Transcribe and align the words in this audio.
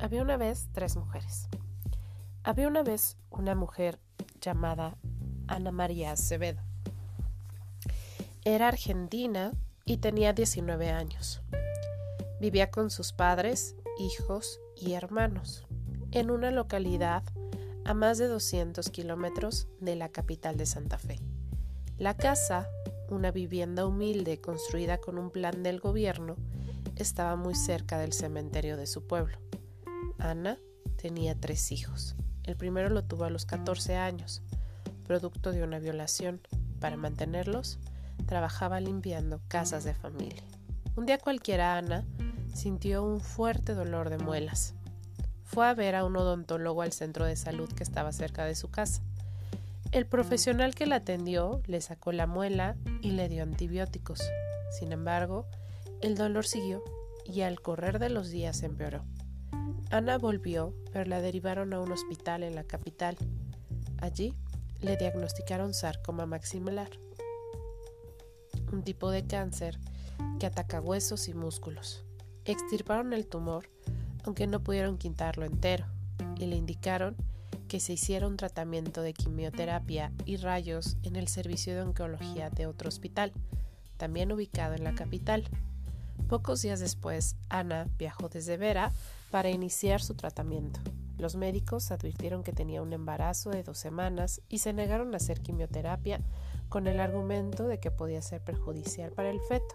Había 0.00 0.22
una 0.22 0.38
vez 0.38 0.68
tres 0.72 0.96
mujeres. 0.96 1.46
Había 2.42 2.68
una 2.68 2.82
vez 2.82 3.18
una 3.28 3.54
mujer 3.54 3.98
llamada 4.40 4.96
Ana 5.46 5.72
María 5.72 6.12
Acevedo. 6.12 6.62
Era 8.44 8.68
argentina 8.68 9.52
y 9.84 9.98
tenía 9.98 10.32
19 10.32 10.88
años. 10.88 11.42
Vivía 12.40 12.70
con 12.70 12.88
sus 12.88 13.12
padres, 13.12 13.76
hijos 13.98 14.58
y 14.74 14.94
hermanos 14.94 15.66
en 16.12 16.30
una 16.30 16.50
localidad 16.50 17.22
a 17.84 17.92
más 17.92 18.16
de 18.16 18.26
200 18.26 18.88
kilómetros 18.88 19.68
de 19.80 19.96
la 19.96 20.08
capital 20.08 20.56
de 20.56 20.64
Santa 20.64 20.96
Fe. 20.96 21.20
La 21.98 22.16
casa, 22.16 22.70
una 23.10 23.30
vivienda 23.32 23.84
humilde 23.84 24.40
construida 24.40 24.96
con 24.96 25.18
un 25.18 25.30
plan 25.30 25.62
del 25.62 25.78
gobierno, 25.78 26.36
estaba 26.96 27.36
muy 27.36 27.54
cerca 27.54 27.98
del 27.98 28.14
cementerio 28.14 28.78
de 28.78 28.86
su 28.86 29.06
pueblo. 29.06 29.38
Ana 30.20 30.58
tenía 30.96 31.34
tres 31.34 31.72
hijos. 31.72 32.14
El 32.44 32.56
primero 32.56 32.88
lo 32.88 33.04
tuvo 33.04 33.24
a 33.24 33.30
los 33.30 33.46
14 33.46 33.96
años, 33.96 34.42
producto 35.06 35.52
de 35.52 35.62
una 35.62 35.78
violación. 35.78 36.40
Para 36.80 36.96
mantenerlos, 36.96 37.78
trabajaba 38.26 38.80
limpiando 38.80 39.40
casas 39.48 39.84
de 39.84 39.94
familia. 39.94 40.42
Un 40.96 41.06
día 41.06 41.18
cualquiera 41.18 41.76
Ana 41.76 42.04
sintió 42.54 43.02
un 43.04 43.20
fuerte 43.20 43.74
dolor 43.74 44.10
de 44.10 44.18
muelas. 44.18 44.74
Fue 45.44 45.66
a 45.66 45.74
ver 45.74 45.94
a 45.94 46.04
un 46.04 46.16
odontólogo 46.16 46.82
al 46.82 46.92
centro 46.92 47.24
de 47.24 47.36
salud 47.36 47.70
que 47.72 47.82
estaba 47.82 48.12
cerca 48.12 48.44
de 48.44 48.54
su 48.54 48.70
casa. 48.70 49.02
El 49.92 50.06
profesional 50.06 50.74
que 50.74 50.86
la 50.86 50.96
atendió 50.96 51.60
le 51.66 51.80
sacó 51.80 52.12
la 52.12 52.26
muela 52.26 52.76
y 53.02 53.10
le 53.10 53.28
dio 53.28 53.42
antibióticos. 53.42 54.22
Sin 54.78 54.92
embargo, 54.92 55.46
el 56.00 56.16
dolor 56.16 56.46
siguió 56.46 56.82
y 57.24 57.40
al 57.40 57.60
correr 57.60 57.98
de 57.98 58.10
los 58.10 58.30
días 58.30 58.62
empeoró. 58.62 59.04
Ana 59.90 60.18
volvió, 60.18 60.72
pero 60.92 61.04
la 61.04 61.20
derivaron 61.20 61.72
a 61.72 61.80
un 61.80 61.90
hospital 61.90 62.44
en 62.44 62.54
la 62.54 62.62
capital. 62.62 63.16
Allí 63.98 64.36
le 64.80 64.96
diagnosticaron 64.96 65.74
sarcoma 65.74 66.26
maxilar, 66.26 66.90
un 68.72 68.84
tipo 68.84 69.10
de 69.10 69.26
cáncer 69.26 69.80
que 70.38 70.46
ataca 70.46 70.80
huesos 70.80 71.26
y 71.26 71.34
músculos. 71.34 72.04
Extirparon 72.44 73.12
el 73.12 73.26
tumor, 73.26 73.68
aunque 74.24 74.46
no 74.46 74.60
pudieron 74.62 74.96
quitarlo 74.96 75.44
entero, 75.44 75.86
y 76.36 76.46
le 76.46 76.54
indicaron 76.54 77.16
que 77.66 77.80
se 77.80 77.94
hiciera 77.94 78.28
un 78.28 78.36
tratamiento 78.36 79.02
de 79.02 79.12
quimioterapia 79.12 80.12
y 80.24 80.36
rayos 80.36 80.98
en 81.02 81.16
el 81.16 81.26
servicio 81.26 81.74
de 81.74 81.82
oncología 81.82 82.48
de 82.48 82.66
otro 82.66 82.88
hospital, 82.88 83.32
también 83.96 84.30
ubicado 84.30 84.74
en 84.74 84.84
la 84.84 84.94
capital. 84.94 85.48
Pocos 86.30 86.62
días 86.62 86.78
después, 86.78 87.34
Ana 87.48 87.88
viajó 87.98 88.28
desde 88.28 88.56
Vera 88.56 88.92
para 89.32 89.50
iniciar 89.50 90.00
su 90.00 90.14
tratamiento. 90.14 90.78
Los 91.18 91.34
médicos 91.34 91.90
advirtieron 91.90 92.44
que 92.44 92.52
tenía 92.52 92.82
un 92.82 92.92
embarazo 92.92 93.50
de 93.50 93.64
dos 93.64 93.78
semanas 93.78 94.40
y 94.48 94.58
se 94.58 94.72
negaron 94.72 95.12
a 95.12 95.16
hacer 95.16 95.40
quimioterapia 95.40 96.20
con 96.68 96.86
el 96.86 97.00
argumento 97.00 97.66
de 97.66 97.80
que 97.80 97.90
podía 97.90 98.22
ser 98.22 98.44
perjudicial 98.44 99.10
para 99.10 99.28
el 99.28 99.40
feto. 99.40 99.74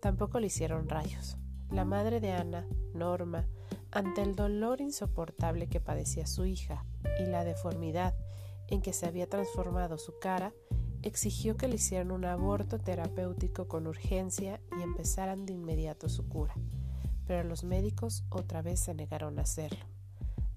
Tampoco 0.00 0.38
le 0.38 0.46
hicieron 0.46 0.88
rayos. 0.88 1.36
La 1.72 1.84
madre 1.84 2.20
de 2.20 2.30
Ana, 2.30 2.64
Norma, 2.94 3.48
ante 3.90 4.22
el 4.22 4.36
dolor 4.36 4.80
insoportable 4.80 5.66
que 5.66 5.80
padecía 5.80 6.28
su 6.28 6.46
hija 6.46 6.86
y 7.18 7.26
la 7.26 7.42
deformidad 7.42 8.14
en 8.68 8.82
que 8.82 8.92
se 8.92 9.06
había 9.06 9.28
transformado 9.28 9.98
su 9.98 10.16
cara, 10.20 10.52
exigió 11.02 11.56
que 11.56 11.68
le 11.68 11.76
hicieran 11.76 12.10
un 12.10 12.24
aborto 12.24 12.78
terapéutico 12.78 13.68
con 13.68 13.86
urgencia 13.86 14.60
y 14.78 14.82
empezaran 14.82 15.46
de 15.46 15.52
inmediato 15.52 16.08
su 16.08 16.28
cura, 16.28 16.54
pero 17.26 17.44
los 17.44 17.64
médicos 17.64 18.24
otra 18.30 18.62
vez 18.62 18.80
se 18.80 18.94
negaron 18.94 19.38
a 19.38 19.42
hacerlo. 19.42 19.84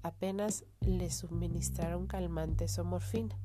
Apenas 0.02 0.64
le 0.80 1.10
suministraron 1.10 2.06
calmantes 2.06 2.78
o 2.78 2.84
morfina 2.84 3.36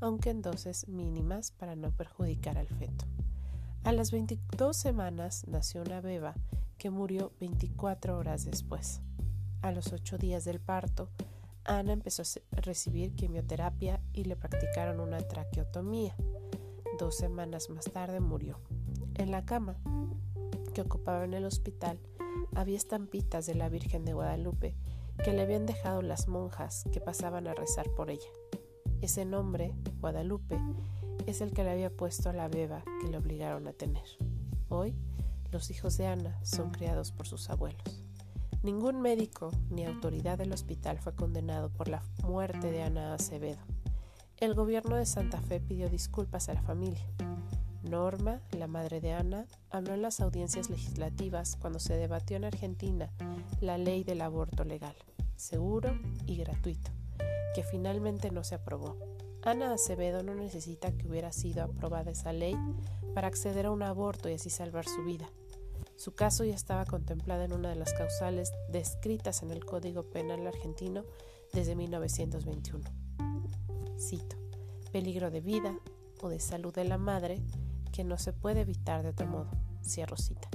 aunque 0.00 0.30
en 0.30 0.42
dosis 0.42 0.88
mínimas 0.88 1.52
para 1.52 1.76
no 1.76 1.90
perjudicar 1.92 2.58
al 2.58 2.66
feto. 2.66 3.04
A 3.84 3.92
las 3.92 4.10
22 4.10 4.76
semanas 4.76 5.44
nació 5.46 5.82
una 5.82 6.00
beba 6.00 6.34
que 6.78 6.90
murió 6.90 7.32
24 7.40 8.16
horas 8.16 8.44
después. 8.44 9.00
A 9.62 9.72
los 9.72 9.92
8 9.92 10.18
días 10.18 10.44
del 10.44 10.60
parto, 10.60 11.10
Ana 11.64 11.92
empezó 11.92 12.22
a 12.22 12.60
recibir 12.60 13.14
quimioterapia 13.14 14.00
y 14.12 14.24
le 14.24 14.36
practicaron 14.36 15.00
una 15.00 15.18
traqueotomía. 15.18 16.14
Dos 17.00 17.14
semanas 17.14 17.70
más 17.70 17.86
tarde 17.86 18.20
murió. 18.20 18.60
En 19.14 19.30
la 19.30 19.46
cama 19.46 19.78
que 20.74 20.82
ocupaba 20.82 21.24
en 21.24 21.32
el 21.32 21.46
hospital 21.46 21.98
había 22.54 22.76
estampitas 22.76 23.46
de 23.46 23.54
la 23.54 23.70
Virgen 23.70 24.04
de 24.04 24.12
Guadalupe 24.12 24.76
que 25.24 25.32
le 25.32 25.40
habían 25.40 25.64
dejado 25.64 26.02
las 26.02 26.28
monjas 26.28 26.84
que 26.92 27.00
pasaban 27.00 27.46
a 27.46 27.54
rezar 27.54 27.88
por 27.94 28.10
ella. 28.10 28.28
Ese 29.00 29.24
nombre, 29.24 29.72
Guadalupe, 29.98 30.60
es 31.24 31.40
el 31.40 31.52
que 31.52 31.64
le 31.64 31.70
había 31.70 31.88
puesto 31.88 32.28
a 32.28 32.34
la 32.34 32.48
beba 32.48 32.84
que 33.00 33.08
le 33.08 33.16
obligaron 33.16 33.66
a 33.66 33.72
tener. 33.72 34.04
Hoy, 34.68 34.94
los 35.52 35.70
hijos 35.70 35.96
de 35.96 36.06
Ana 36.06 36.38
son 36.44 36.70
criados 36.70 37.12
por 37.12 37.26
sus 37.26 37.48
abuelos. 37.48 38.04
Ningún 38.62 39.00
médico 39.00 39.52
ni 39.70 39.86
autoridad 39.86 40.36
del 40.36 40.52
hospital 40.52 40.98
fue 40.98 41.14
condenado 41.14 41.70
por 41.70 41.88
la 41.88 42.02
muerte 42.24 42.70
de 42.70 42.82
Ana 42.82 43.14
Acevedo. 43.14 43.60
El 44.40 44.54
gobierno 44.54 44.96
de 44.96 45.04
Santa 45.04 45.38
Fe 45.42 45.60
pidió 45.60 45.90
disculpas 45.90 46.48
a 46.48 46.54
la 46.54 46.62
familia. 46.62 47.06
Norma, 47.82 48.40
la 48.52 48.66
madre 48.66 49.02
de 49.02 49.12
Ana, 49.12 49.46
habló 49.68 49.92
en 49.92 50.00
las 50.00 50.20
audiencias 50.20 50.70
legislativas 50.70 51.56
cuando 51.56 51.78
se 51.78 51.96
debatió 51.96 52.38
en 52.38 52.46
Argentina 52.46 53.10
la 53.60 53.76
ley 53.76 54.02
del 54.02 54.22
aborto 54.22 54.64
legal, 54.64 54.96
seguro 55.36 55.94
y 56.26 56.36
gratuito 56.36 56.90
que 57.54 57.64
finalmente 57.64 58.30
no 58.30 58.42
se 58.42 58.54
aprobó. 58.54 58.96
Ana 59.42 59.74
Acevedo 59.74 60.22
no 60.22 60.34
necesita 60.34 60.92
que 60.92 61.06
hubiera 61.06 61.32
sido 61.32 61.64
aprobada 61.64 62.10
esa 62.10 62.32
ley 62.32 62.56
para 63.14 63.28
acceder 63.28 63.66
a 63.66 63.70
un 63.70 63.82
aborto 63.82 64.30
y 64.30 64.34
así 64.34 64.48
salvar 64.48 64.86
su 64.86 65.04
vida. 65.04 65.28
Su 65.96 66.14
caso 66.14 66.44
ya 66.44 66.54
estaba 66.54 66.86
contemplado 66.86 67.42
en 67.42 67.52
una 67.52 67.68
de 67.68 67.76
las 67.76 67.92
causales 67.92 68.52
descritas 68.70 69.42
en 69.42 69.50
el 69.50 69.66
Código 69.66 70.04
Penal 70.04 70.46
argentino 70.46 71.04
desde 71.52 71.74
1921. 71.74 72.99
Cito, 74.00 74.36
peligro 74.92 75.30
de 75.30 75.40
vida 75.40 75.78
o 76.20 76.28
de 76.28 76.40
salud 76.40 76.74
de 76.74 76.84
la 76.84 76.98
madre 76.98 77.40
que 77.92 78.02
no 78.02 78.18
se 78.18 78.32
puede 78.32 78.62
evitar 78.62 79.02
de 79.02 79.10
otro 79.10 79.26
modo. 79.26 79.50
Cierro 79.84 80.16
cita. 80.16 80.48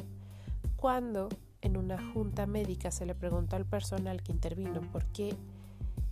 Cuando 0.75 1.29
en 1.61 1.77
una 1.77 1.97
junta 2.13 2.45
médica 2.47 2.91
se 2.91 3.05
le 3.05 3.15
preguntó 3.15 3.55
al 3.55 3.65
personal 3.65 4.23
que 4.23 4.31
intervino 4.31 4.81
por 4.91 5.05
qué 5.07 5.35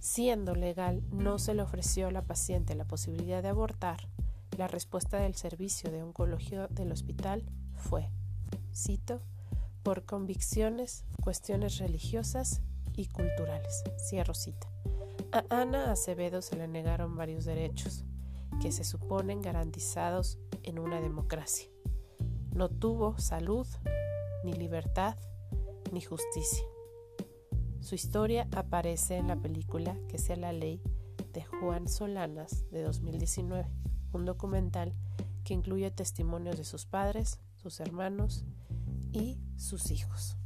Siendo 0.03 0.53
legal, 0.53 1.01
no 1.11 1.39
se 1.39 1.53
le 1.53 1.61
ofreció 1.61 2.07
a 2.07 2.11
la 2.11 2.23
paciente 2.23 2.75
la 2.75 2.83
posibilidad 2.83 3.41
de 3.41 3.47
abortar. 3.47 4.09
La 4.57 4.67
respuesta 4.67 5.17
del 5.17 5.33
servicio 5.35 5.91
de 5.91 6.03
oncología 6.03 6.67
del 6.67 6.91
hospital 6.91 7.45
fue, 7.77 8.09
cito, 8.75 9.21
por 9.81 10.03
convicciones, 10.03 11.05
cuestiones 11.23 11.77
religiosas 11.77 12.61
y 12.97 13.05
culturales. 13.07 13.81
Cierro 13.97 14.33
cita. 14.33 14.67
A 15.33 15.43
Ana 15.49 15.91
Acevedo 15.91 16.43
se 16.43 16.55
le 16.55 16.67
negaron 16.67 17.15
varios 17.17 17.43
derechos 17.43 18.05
que 18.61 18.71
se 18.71 18.83
suponen 18.83 19.41
garantizados 19.41 20.37
en 20.61 20.77
una 20.77 21.01
democracia. 21.01 21.67
No 22.53 22.69
tuvo 22.69 23.17
salud, 23.17 23.65
ni 24.43 24.53
libertad, 24.53 25.17
ni 25.91 26.01
justicia. 26.01 26.63
Su 27.79 27.95
historia 27.95 28.47
aparece 28.55 29.17
en 29.17 29.27
la 29.27 29.35
película 29.35 29.97
Que 30.07 30.19
sea 30.19 30.35
la 30.35 30.53
ley 30.53 30.83
de 31.33 31.43
Juan 31.43 31.87
Solanas 31.87 32.69
de 32.69 32.83
2019, 32.83 33.67
un 34.11 34.25
documental 34.25 34.93
que 35.43 35.55
incluye 35.55 35.89
testimonios 35.89 36.57
de 36.57 36.63
sus 36.63 36.85
padres, 36.85 37.39
sus 37.55 37.79
hermanos 37.79 38.45
y 39.11 39.39
sus 39.57 39.89
hijos. 39.89 40.37